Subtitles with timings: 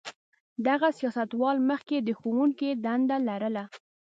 [0.67, 3.63] دغه سیاستوال مخکې د ښوونکي دنده لرله.